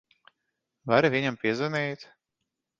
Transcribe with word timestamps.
Vari 0.93 1.13
viņam 1.17 1.39
piezvanīt? 1.45 2.11